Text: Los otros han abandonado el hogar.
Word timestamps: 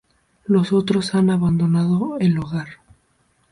Los 0.45 0.73
otros 0.73 1.13
han 1.13 1.29
abandonado 1.29 2.17
el 2.17 2.35
hogar. 2.39 2.79